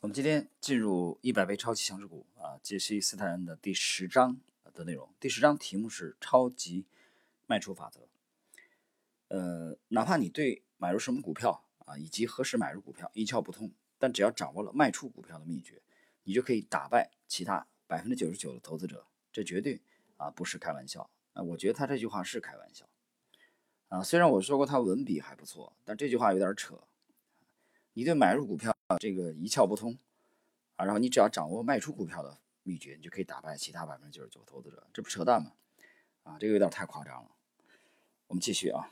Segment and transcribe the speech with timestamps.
[0.00, 4.38] 我们今天进入一百倍超级强势股啊，解析斯坦恩的第十章
[4.72, 5.12] 的内容。
[5.18, 6.86] 第十章题目是超级
[7.46, 8.06] 卖出法则。
[9.26, 15.82] 呃，哪怕你对买入什么股票啊，以及何时买入股票一窍不通，但只要掌握了卖出股票的秘诀，
[16.22, 19.04] 你就可以打败其他百分之九十九的投资者。
[19.32, 19.80] 这绝对
[20.16, 21.42] 啊不是开玩笑啊！
[21.42, 22.88] 我觉得他这句话是开玩笑
[23.88, 24.00] 啊。
[24.00, 26.78] 虽然我说过他文笔还不错，但这句话有点扯。
[27.94, 29.98] 你对买入股票啊这个一窍不通
[30.76, 35.52] 啊，然后你只要掌握卖出股票的秘诀，你就可以打败其他百分之九十九投资者，这不扯淡吗？
[36.22, 37.30] 啊，这个有点太夸张了。
[38.28, 38.90] 我们继续啊。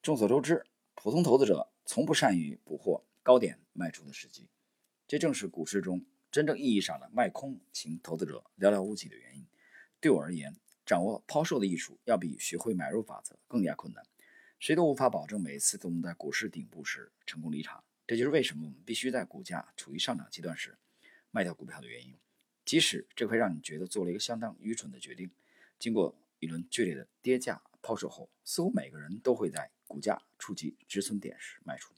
[0.00, 0.64] 众所周知，
[0.94, 4.48] 普通投资者从不善于捕获高点卖出的时机，
[5.06, 9.46] 这正是股市中真正意义上的卖空型投资者寥寥无几的原因。
[10.00, 10.56] 对我而言，
[10.86, 14.06] 掌握抛售的艺术要比学会买入法则更加困难。
[14.58, 17.84] 谁都无法保证每次都能在股市顶部时成功离场。
[18.06, 20.76] 这就是为什么我们必须在股价处于上涨阶段时
[21.30, 22.18] 卖掉股票的原因，
[22.64, 25.30] 即使这会让你觉得做了一个相当愚蠢的决定。
[25.78, 31.94] 经过一轮剧烈的跌价抛售后，似乎每个人都会在股价触及止损点时卖出。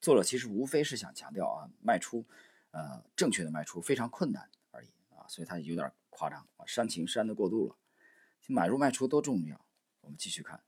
[0.00, 2.26] 作者其实无非是想强调啊，卖出，
[2.70, 7.76] 呃，正确的卖出非常困难而已啊，所以他有点夸张啊，煽情煽得过度了。
[8.46, 9.64] 买入卖出多重要？
[10.02, 10.62] 我们继续看，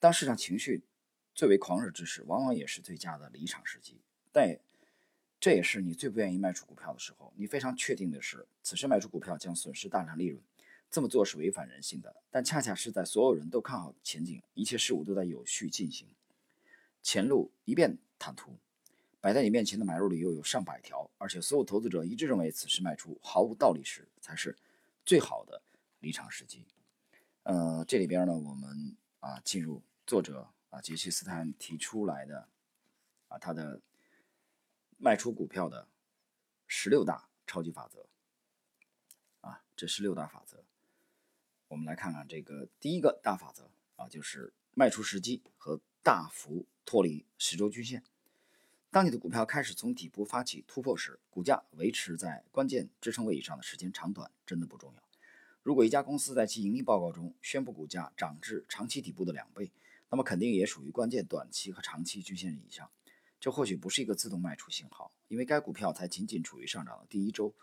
[0.00, 0.84] 当市场情绪。
[1.34, 4.00] 最为狂热之时，往往也是最佳的离场时机。
[4.30, 4.58] 但
[5.40, 7.32] 这也是你最不愿意卖出股票的时候。
[7.36, 10.42] 你非常确定的是，此时卖出股票将损失大量利润。
[10.90, 16.06] 这么做是违反人性的，但恰恰是在所有人都看好前景，一切事物都在有序进行，
[17.02, 18.58] 前路一片坦途，
[19.18, 24.54] 摆在你面前的买入理由有上百条，而且所有投资者一致认为此时卖出毫无道理时，才是
[25.04, 25.62] 最好的
[26.00, 26.66] 离场时机。
[27.44, 30.46] 呃，这里边呢，我们啊进入作者。
[30.72, 32.48] 啊，杰西·斯坦提出来的
[33.28, 33.82] 啊，他的
[34.96, 35.86] 卖出股票的
[36.66, 38.06] 十六大超级法则
[39.42, 40.64] 啊，这十六大法则，
[41.68, 48.02] 我们来看看这个第一个大法则啊，就是卖出时机和大幅脱离十周均线。
[48.90, 55.02] 当你的股票开始从底部发起突破时，股价维持在关键支撑位以上的时间长短真的不重要。
[55.62, 59.70] 如果一家公司在其盈利报告中宣布股价涨至长期底部的两倍，
[60.12, 62.90] 那么肯定也属于关键短期和长期均线以上，
[63.40, 67.54] 这或许不是一个自动卖出信号，因为该股票才仅仅处于上涨的第一周。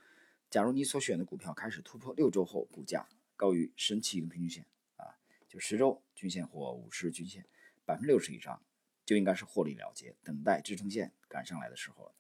[0.50, 4.66] 假如你所选的股票开始突破六周后，股价高于神奇移动平均线
[4.98, 5.14] 啊，
[5.48, 7.46] 就十周均线或五十均线
[7.86, 8.60] 百分之六十以上，
[9.06, 12.12] 就应该是获利了结，等待支撑线赶上来的时候了。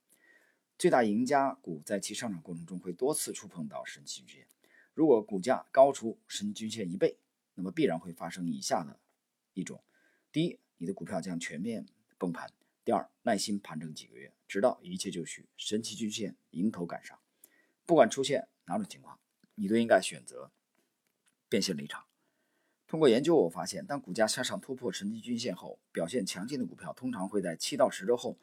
[0.77, 4.47] 最大赢家股在其上涨过程中会多次触碰到神奇均线，
[4.93, 7.17] 如果股价高出神奇均线一倍，
[7.55, 8.99] 那么必然会发生以下的
[9.55, 9.81] 一种。
[10.31, 11.87] 第一，你的股票将全面
[12.19, 12.47] 崩盘；
[12.85, 17.17] 第二，耐心盘整几个月，直到一切就绪，神奇均线迎头赶上。
[17.87, 19.19] 不管出现哪种情况，
[19.55, 20.51] 你都应该选择
[21.49, 22.05] 变现离场。
[22.85, 28.37] 通过研究，我发现，当股价向上突破神奇均线后，表现强劲的股票通常会在七到十周后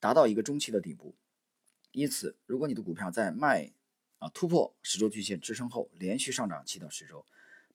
[0.00, 1.14] 达到一个中期的顶部。
[1.92, 3.72] 因此，如果你的股票在卖
[4.18, 7.24] 啊突破十周均线支撑后连续上涨七到十周，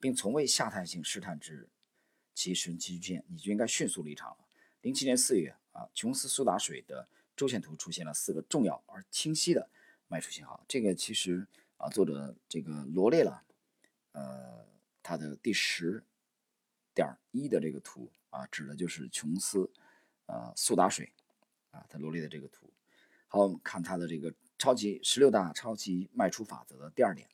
[0.02, 1.70] 并从未下探性试探至。
[2.36, 4.38] 其神奇均线，你就应该迅速离场了。
[4.82, 9.70] 零七年四月啊，琼斯苏打水的周线图出现了四个重要而清晰的
[10.10, 10.64] 卖出信号。
[10.68, 11.48] 这个其实
[11.78, 13.44] 啊，作者这个罗列了，
[14.12, 14.68] 呃，
[15.02, 16.04] 他的第十
[16.94, 19.72] 点一的这个图啊，指的就是琼斯
[20.28, 21.12] 呃苏打水
[21.72, 22.70] 啊，他罗列的这个图。
[23.28, 27.28] 好，我们看他的这个超级十六大超级卖出法则的第二点：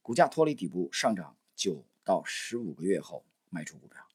[0.00, 4.06] 股价脱离底部上涨九到十五个月后卖出股票。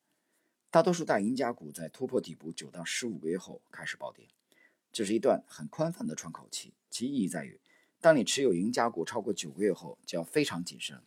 [0.72, 4.28] 大多数大赢家股在突破底部九到十五个月后开始暴跌，
[4.92, 6.76] 这是一段很宽泛的窗口期。
[6.92, 7.60] 其意义在于，
[8.00, 11.02] 当你持有赢家股超过九个月后，就要非常谨慎。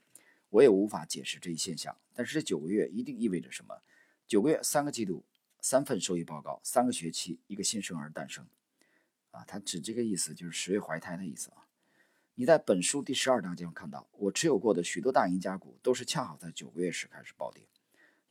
[0.50, 3.82] 我也无法解释这一现象，但是这九个月一定意味着什么？
[4.26, 5.24] 九个月，三个季度，
[5.60, 8.44] 三份收益报告，三个学期，一个新生儿诞生。
[9.30, 11.68] 啊，它指这个意思，就是十月怀胎的意思啊。
[12.34, 17.68] 你在本书第十二章将看到，我持有过的许多大赢家股都是恰好在九个月时开始暴跌。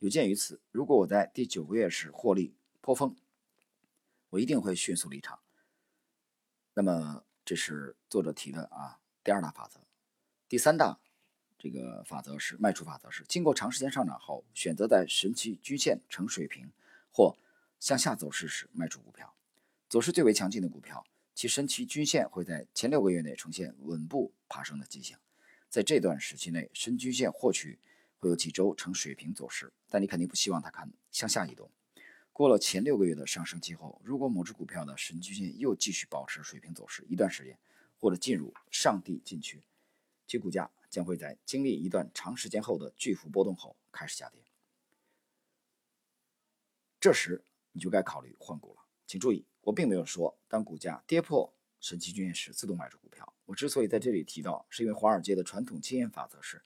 [0.02, 3.14] 有鉴于此，如果我在第九个月时获利颇丰，
[4.30, 5.38] 我一定会迅速离场。
[6.74, 9.78] 那么，这是作者提的啊，第二大法则。
[10.48, 10.98] 第三大
[11.56, 16.72] 这个法则是卖出法则，是经过长时间上涨后，选择在神奇均线呈水平
[17.12, 17.38] 或
[17.78, 19.36] 向下走势时卖出股票。
[19.88, 25.20] 走势最为强劲的股票，其神奇均线会在前六个月内呈现稳步爬升的迹象。
[25.68, 27.78] 在这段时期内，神均线获取。
[28.22, 31.68] 会有几周呈水平走势，但你肯定不希望它看向下移动。
[32.32, 37.58] 过了前六个月的上升期后，如果某只股票的神曲线又继续保持水平走势一段时间，
[37.98, 39.64] 或者进入上帝禁区，
[40.24, 44.40] 其股价将会在经历一段长时间后的巨幅波动后开始下跌。
[47.00, 47.42] 这时
[47.72, 48.82] 你就该考虑换股了。
[49.04, 53.34] 请注意，我并没有说当股价跌破神奇均线时自动卖出股票。
[53.46, 56.62] 我之所以在这里提到，是因为华尔街的传统经验法则是，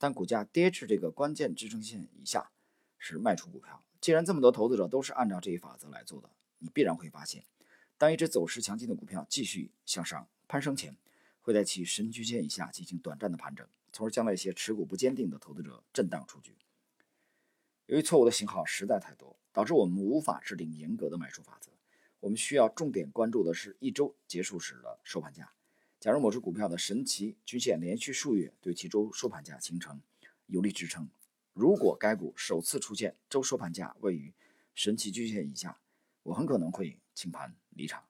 [0.00, 2.50] 但股价跌至这个关键支撑线以下
[2.96, 3.84] 是卖出股票。
[4.00, 7.44] 既然这么多投资者都是按照这一法则来做的，你必然会发现，
[7.98, 10.96] 当一只走势强劲的股票继续向上攀升前，
[11.42, 16.56] 会在其神均线以下进行短暂的盘整，从而将那些持股不坚定的投资者震荡出局。
[17.84, 21.70] 由于错误的信号实在太多，导致我们无法制定严格的卖出法则。
[22.20, 25.52] 我们需要重点关注的是一周结束时的收盘价。
[26.00, 30.00] 假如某只股票的神奇均线连续数月对其周收盘价形成
[30.46, 31.10] 有力支撑。
[31.52, 34.32] 如果该股首次出现周收盘价位于
[34.74, 35.78] 神奇均线以下，
[36.22, 38.02] 我很可能会清盘离场，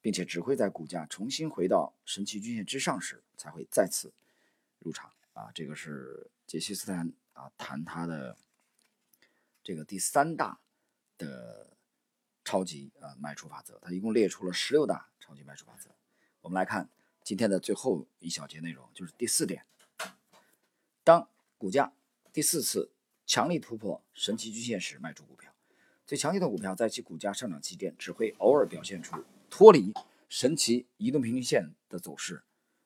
[0.00, 4.12] 并且只会在股价重新回到神奇均线之上时才会再次
[4.80, 5.12] 入场。
[5.34, 8.36] 啊，这个是杰西斯坦啊谈他的
[9.62, 10.58] 这个第三大
[11.16, 11.76] 的
[12.44, 15.88] 超级啊卖出法则，他一共列出了十六大超级卖出法则。
[16.40, 16.88] 我们来看
[17.24, 19.64] 今天的最后一小节内容，就是第四点，
[21.02, 21.28] 当
[21.58, 21.92] 股价。
[22.34, 22.90] 第四次
[23.26, 25.52] 强力突破神奇均线时卖出股票，
[26.06, 29.92] 最强劲的股票在其股价上涨期间只会偶尔表现出脱离
[30.30, 32.42] 神奇移动平均线的走势。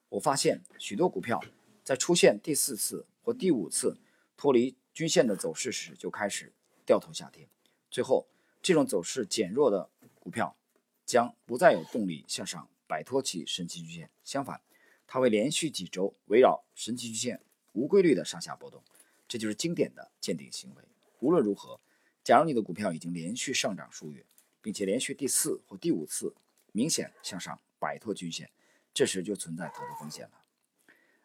[0.09, 1.41] 我发现许多股票
[1.85, 3.97] 在出现第四次或第五次
[4.37, 6.53] 脱离均线的走势时就开始
[6.85, 7.49] 掉头下跌，
[7.89, 8.27] 最后
[8.61, 9.89] 这种走势减弱的
[10.19, 10.57] 股票
[11.05, 14.61] 将不再有动力向上摆脱其神奇均线，相反，
[15.07, 17.41] 它会连续几周围绕神奇均线
[17.73, 18.83] 无规律的上下波动。
[19.29, 20.85] 这就是经典的见顶行为。
[21.21, 21.81] 无论如何，
[22.23, 24.25] 假如你的股票已经连续上涨数月，
[24.63, 26.35] 并且连续第四或第五次
[26.73, 28.51] 明显向上摆脱均线，
[28.95, 30.43] 这时就存在投资风险了。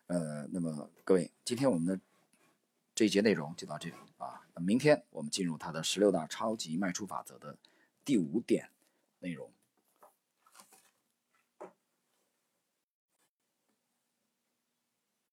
[0.07, 1.99] 呃，那么各位，今天我们的
[2.95, 4.41] 这一节内容就到这里啊。
[4.61, 7.57] 明天我们进入它的十六大超级卖出法则的
[8.03, 8.69] 第五点
[9.19, 9.51] 内容。